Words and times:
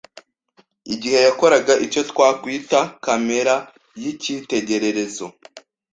igihe 0.93 1.19
yakoraga 1.27 1.73
icyo 1.85 2.01
twakwita 2.09 2.79
kamera 3.03 3.53
y’ikitegererezo 4.01 5.25